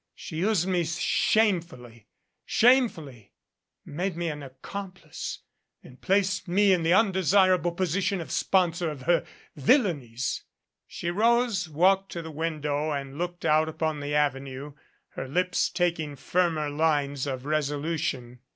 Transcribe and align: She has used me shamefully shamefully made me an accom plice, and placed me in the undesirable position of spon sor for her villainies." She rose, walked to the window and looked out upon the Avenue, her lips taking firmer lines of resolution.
She 0.15 0.39
has 0.39 0.65
used 0.65 0.67
me 0.67 0.83
shamefully 0.83 2.07
shamefully 2.43 3.33
made 3.85 4.17
me 4.17 4.29
an 4.29 4.39
accom 4.41 4.95
plice, 4.95 5.41
and 5.83 6.01
placed 6.01 6.47
me 6.47 6.73
in 6.73 6.81
the 6.81 6.91
undesirable 6.95 7.71
position 7.71 8.19
of 8.19 8.31
spon 8.31 8.73
sor 8.73 8.95
for 8.97 9.03
her 9.03 9.25
villainies." 9.55 10.41
She 10.87 11.11
rose, 11.11 11.69
walked 11.69 12.11
to 12.13 12.23
the 12.23 12.31
window 12.31 12.89
and 12.89 13.19
looked 13.19 13.45
out 13.45 13.69
upon 13.69 13.99
the 13.99 14.15
Avenue, 14.15 14.73
her 15.09 15.27
lips 15.27 15.69
taking 15.69 16.15
firmer 16.15 16.67
lines 16.71 17.27
of 17.27 17.45
resolution. 17.45 18.39